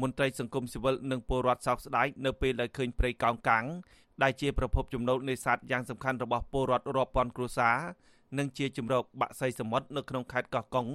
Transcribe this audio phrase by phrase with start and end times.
[0.00, 3.64] មន្ត្រីសង្គមស៊ីវិលនិងពលរដ្ឋសោកស្ដាយនៅពេលដែលឃើញព្រៃកោងកាំង
[4.22, 7.76] ដែលជាប្រភពចំណូលនេសាទយ៉ាងសំខាន់របស់ពលរដ្ឋរាប់ពាន់គ្រួសារ
[8.38, 10.86] និងជាជំរកបាក់សីសមុទ្រនៅក្នុងខេត្តកោះកុង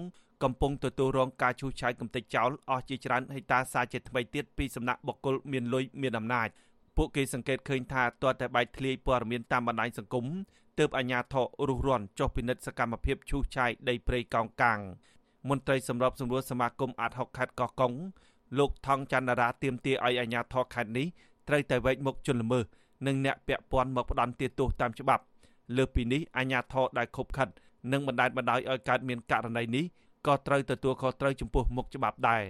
[0.44, 6.48] កំពុងទទួលរងការឈូសឆាយកំទេចចោលអស់ជាច្រើនហិកតាសាជាថ្មីទៀតពីសំណាក់បុគ្គលមានលុយមានអំណាច
[6.98, 10.26] ពួកគេសង្កេតឃើញថាទាល់តែបែកធ្លាយព័ត៌មានតាមបណ្ដាញសង្គម
[10.80, 14.80] ទើបអាជ្ញាធររុះរាន់ចុះពិនិត្យសកម្មភាពឈូសឆាយដីព្រៃកោងកាង
[15.50, 17.94] មន្ត្រីសម្របសម្រួលសមាគមអាត60ខេត្តកោះកុង
[18.58, 21.08] លោកថងច័ន្ទរាទៀមទាឲ្យអាជ្ញាធរខេត្តនេះ
[21.48, 22.66] ត្រូវតែវែកមុខជន់ល្មើស
[23.08, 25.24] និងអ្នកពាក់ព័ន្ធមកផ្ដន់ទាទោសតាមច្បាប់
[25.78, 27.48] លើពីនេះអាជ្ញាធរដែលខົບខិត
[27.92, 29.86] និងបណ្ដាលបណ្ដោយឲ្យកើតមានករណីនេះ
[30.28, 32.44] ក៏ត្រូវទទួលខុសត្រូវចំពោះមុខច្បាប់ដែរ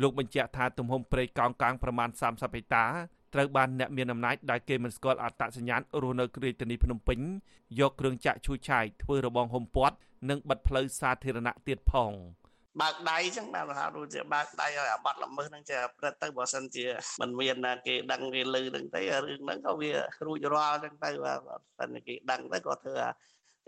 [0.00, 2.84] លោកបញ្ជាក់ថាទំហំព្រៃកោងកាងប្រមាណ30ហិកតា
[3.34, 7.18] ត្រូវបានអ្នកមានអំណាចដែលគេមិនស្គាល់អត្តសញ្ញាណរស់នៅរាជធានីភ្នំពេញ
[7.80, 9.96] យកគ្រឿងចាក់ឈូសឆាយធ្វើរបងហុំព័ទ្ធ
[10.30, 12.12] និងបិទផ្លូវសាធារណៈទៀតផង
[12.80, 16.86] បើកដៃចឹងបានថាដូចជាបើកដៃឲ្យអាបាត់ល្មើសហ្នឹងចេះប្រព្រឹត្តទៅបើសិនជា
[17.20, 17.56] មិនមាន
[17.86, 19.92] គេដឹងគេលឺហ្នឹងទៅរឿងហ្នឹងក៏វា
[20.26, 21.34] រួចរាល់ចឹងទៅបើ
[21.80, 22.96] សិនគេដឹងទៅក៏ធ្វើ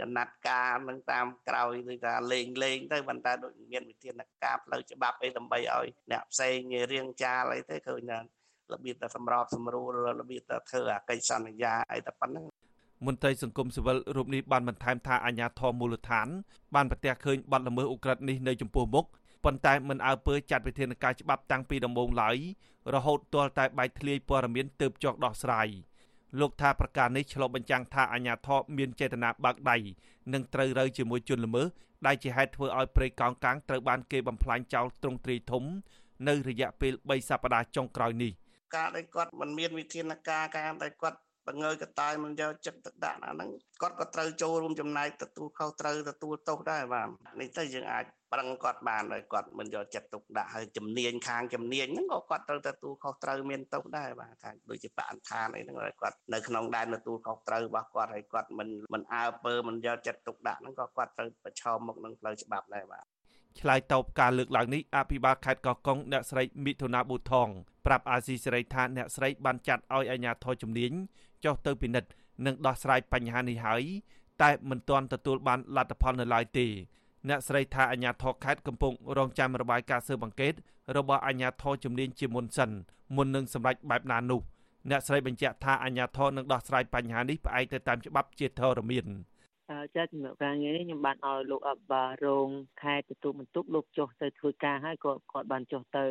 [0.01, 6.59] ចំណាត់ការនឹងតាមក្រោយដូចថាលេងលេងទៅប៉ុន្តែដូចមានវិធានការផ្លូវច្បាប់អីដើម្បីឲ្យអ្នកផ្សេង
[6.93, 8.19] រៀងចាលអីទៅឃើញថា
[8.73, 12.47] របៀបតែសម្របសម្រួលរបៀបតែធ្វើអាកិច្ចសន្យាអីតែប៉ុណ្្នឹង
[13.05, 16.29] មន្ត្រីសង្គមស៊ីវិលរូបនេះបានបន្ថែមថាអាញាធមមូលដ្ឋាន
[16.75, 19.07] បានប្រទះឃើញបាត់ល្មើសអ ுக ្រិតនេះនៅចំពោះមុខ
[19.45, 22.37] ប៉ុន្តែមិនអើពើចាត់វិធានការច្បាប់តាំងពីដំបូងឡើយ
[22.95, 25.69] រហូតទាល់តែបែកធ្លាយព័ត៌មានទើបចោះដោះស្រាយ
[26.41, 29.77] លោកថាប្រការនេះឆ្លុះបញ្ចាំងថាអាញាធមមានចេតនាបើកដៃ
[30.33, 31.67] និងត្រូវរើជាមួយជនល្មើស
[32.07, 35.65] ដែលជាហេតុធ្វើឲ្យព្រៃកោងកាងត្រូវបានគេបំផ្លាញចោលទ្រង់ទ្រាយធំ
[36.29, 38.33] នៅរយៈពេល3សប្តាហ៍ចុងក្រោយនេះ។
[38.75, 43.51] ការដែលគាត់មិនមានវិធានការការដែលគាត់ បង្ងើយកតើមិនយកចិត្តទុកដាក់អាហ្នឹង
[43.83, 47.09] គាត់ក៏ត្រូវចូលរួមចំណែកទទួលខុសត្រូវទទួលទោសដែរបាទ
[47.41, 63.05] នេះទៅយើងអាចប្រឹងគាត់បានដោយគាត់មិនយកចិត្តទុកដាក់ហើយជំនាញខាងជំនាញហ្នឹងក៏គាត់ត្រូវទទួលខុសត្រូវមានទោសដែរបាទខាងដូចជាបរិស្ថានអីហ្នឹងគាត់នៅក្នុងដែនទទួលខុសត្រូវរបស់គាត់ហើយគាត់មិនមិនអើពើមិនយកចិត្តទុកដាក់ហ្នឹងក៏គាត់ត្រូវប្រឈមមុខនឹងផ្លូវច្បាប់ដែរបាទ
[63.61, 67.49] ឆ្លើយតបការលើកឡើងនេះអភិបាលខេត្តកោះកុងអ្នកស្រីមិថុនាប៊ូថង
[67.87, 70.93] ប្រាប់អាស៊ីសេរីថាអ្នកស្រីបានចាត់ឲ្យអាជ្ញាធរជំនាញ
[71.45, 72.11] ចុះទៅពិនិត្យ
[72.47, 73.83] និងដោះស្រាយបញ្ហានេះហើយ
[74.43, 76.67] តែមិនទាន់ទទួលបានលទ្ធផលនៅឡើយទេ
[77.29, 80.55] អ្នកស្រីថាអាជ្ញាធរខេត្តកំពុងរងចាំរបាយការណ៍ស៊ើបអង្កេត
[80.97, 82.71] របស់អាជ្ញាធរជំនាញជាមុនសិន
[83.17, 84.41] មុននឹងសម្រេចបែបណានោះ
[84.91, 89.07] អ្នកស្រីបញ្ជាក់ថាអាជ្ញាធរនឹងដោះស្រាយបញ្ហានេះផ្អែកទៅតាមច្បាប់ជាធរមាន។
[89.97, 92.49] ចាជំនួសការងារនេះខ្ញុំបានឲ្យលោកអបារង
[92.83, 96.05] ខេត្តទទួលបន្ទុកលោកចុះទៅធ្វើការហើយក៏គាត់បានចុះទៅ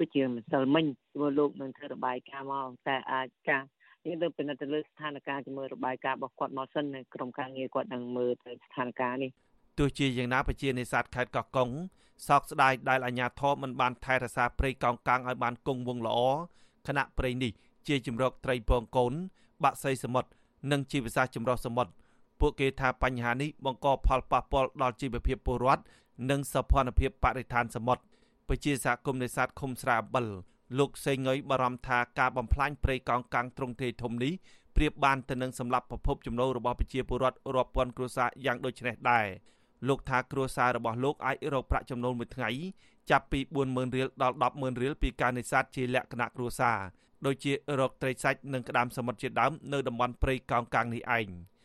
[0.00, 3.62] ដូចជាម្សិលមិញព្រោះលោកនឹងធ្វើរបាយការណ៍មកតែអាចការ
[4.04, 9.30] យើងទៅពិនិត្យទៅលើស្ថានភាពជាមួយរបាយការណ៍របស់គាត់មកសិនក្រុមការងារគាត់នឹងមើលទៅស្ថានភាពនេះ
[9.78, 11.70] ទោះជាយ៉ាងណាប្រជានេសាទខេត្តកោះកុង
[12.28, 16.18] សោកស្ដាយដែលអាជ្ញាធរមិនបានថែរក្សាព្រៃកោងកាងឲ្យបានគង់វង្សល្អ
[16.86, 17.52] ខណៈព្រៃនេះ
[17.88, 19.12] ជាជំរកត្រីពងកូន
[19.64, 20.30] បាក់សីសមុទ្រ
[20.72, 21.92] និងជីវសាស្ត្រចម្រុះសមុទ្រ
[22.40, 25.82] ពួកគេថាបញ្ហានេះបង្កផលប៉ះពាល់ដល់ជីវភាពពលរដ្ឋ
[26.30, 28.02] និងសោភ័ណភាពបរិស្ថានសមុទ្រ
[28.48, 30.26] ពជាសហគមន៍នេសាទឃុំស្រាអបិល
[30.78, 34.32] លោកសេងងុយបារម្ភថាការបំផ្លាញព្រៃកោងកាំងទ្រង់ទ្រាយធំនេះ
[34.76, 39.26] ប្រៀបបានទៅនឹងសម្លាប់ប្រភពចំណូលរបស់ប្រជាពលរដ្ឋរាប់ពាន់គ្រួសារយ៉ាងដូចនេះដែរ
[39.88, 42.50] លោកថាគ្រួសាររបស់លោកអាចរកប្រាក់ចំណូលមួយថ្ងៃ
[43.10, 46.78] ចាប់ពី40000រៀលដល់100,000រៀលពីការនេសាទជាលក្ខណៈគ្រួសារ
[47.26, 51.28] ដូចជារកត្រីសាច់និងក្តាមសមុទ្រជាដើមនៅតំបន់ព្រៃកោងកាំងនេះឯង។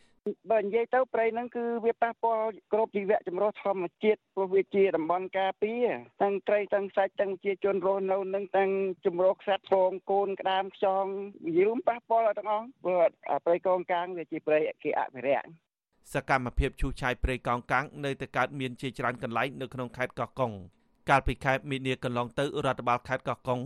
[0.50, 5.86] បើនិយាយទៅព្រៃហ្នឹងគឺវាប៉ះពាល់គ្រប់ជីវៈចម្រុះធម្មជាតិព្រោះវាជាតំបន់ការពារ
[6.22, 8.70] ទាំងត្រីទាំងសាច់ទាំងជាជនរស់នៅនឹងទាំង
[9.06, 11.04] ចម្រុះខ្សាត់ហ្វងកូនក្តាមខ្យង
[11.46, 13.04] និយាយរួមប៉ះពាល់ទាំងអស់ព្រោះ
[13.44, 15.46] ព្រៃកងកាងវាជាព្រៃគេអភិរក្ស
[16.14, 20.52] សកម្មភាពឈូសឆាយព្រៃកោងកាំងនៅតែកើតមានជាច្រើនកន្លែងនៅក្នុងខេត្តកោះកុង
[21.10, 23.60] កាលពីខែមីនាកន្លងទៅរដ្ឋបាលខេត្តកោះកុង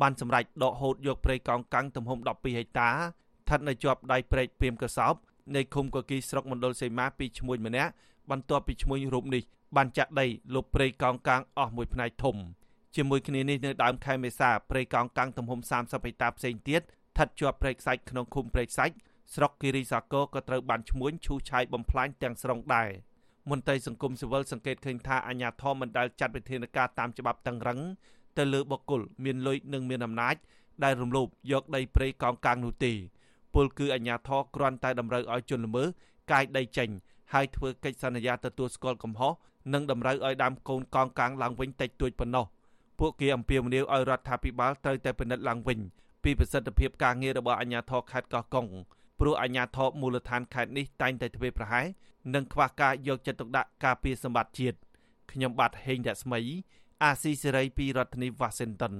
[0.00, 5.14] បានសម្រេចដកហូតយកព្រៃកោងកាំងទំហំ12ហិកតាស្ថិតនៅជាប់ដៃព្រែកព្រាមកសោប
[5.54, 7.90] នៃឃុំកគីស្រុកមណ្ឌលសីមាពីឈ្មោះម្នាក់
[8.30, 9.42] បន្ទាប់ពីឈ្មោះរូបនេះ
[9.76, 12.36] បានចាក់ដីលុបព្រៃកោងកាងអស់មួយផ្នែកធំ
[12.96, 18.94] ជាមួយគ្នានេះនៅដើមខែមេសាព្រៃកោងកាងទំហំ30ហិកតាផ្សេងទៀតស្ថិតជាប់ព្រៃខ្សាច់ក្នុងឃុំព្រៃខ្សាច់
[19.34, 22.90] ស្រុកគិរីសាគរក៏ត្រូវបានឈ្មួញឈូសឆាយបំផ្លាញទាំងស្រុងដែរ
[23.50, 27.80] មន្ត្រីសង្គមស៊ីវិលសង្កេតឃើញថាអាញាធមមិនដែលចាត់វិធានការតាមច្បាប់តឹងរឹង
[28.38, 30.36] ទៅលើបុគ្គលមានលុយនិងមានអំណាច
[30.84, 32.92] ដែលរំលោភយកដីព្រៃកោងកាងនោះទេ
[33.56, 35.88] ពលគឺអាជ្ញាធរគ្រាន់តែតម្រូវឲ្យជនល្មើស
[36.32, 36.88] កាយដីចេញ
[37.32, 39.32] ហើយធ្វើកិច្ចសន្យាទទួលស្គាល់កំហុស
[39.74, 42.44] និងតម្រូវឲ្យដើមកូនកងកាងឡើងវិញតិចតួចប៉ុណ្ណោះ
[43.00, 45.78] ពួកគេអំពាវនាវឲ្យរដ្ឋាភិបាលត្រូវតែពិនិត្យឡើងវិញ
[46.24, 48.66] ពីប្រសិទ្ធភាពការងាររបស់អាជ្ញាធរខេត្តកោះកុង
[49.20, 51.86] ព្រោះអាជ្ញាធរមូលដ្ឋានខេត្តនេះតែងតែធ្វើប្រហែស
[52.34, 54.78] និងខ្វះការយកចិត្តទុកដាក់ការពារសម្បត្តិជាតិ
[55.32, 56.40] ខ្ញុំបាទហេងរស្មី
[57.02, 58.94] អាស៊ីសេរីពីរដ្ឋធានី Washington